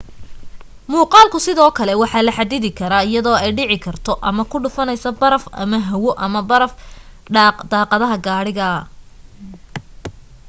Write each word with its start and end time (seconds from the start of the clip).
muuqaalku 0.91 1.37
sidoo 1.47 1.71
kale 1.77 1.93
waa 2.01 2.19
la 2.25 2.31
xaddidi 2.37 2.69
karaa 2.79 3.03
iyadoo 3.09 3.37
ay 3.43 3.51
dhici 3.57 3.77
karto 3.85 4.11
ama 4.27 4.43
ku 4.51 4.57
dhufanayso 4.63 5.09
baraf 5.21 5.43
ama 5.63 5.77
hawo 5.87 6.11
ama 6.25 6.39
baraf 6.49 6.73
daaqadaha 7.71 8.15
gaariga 8.25 8.67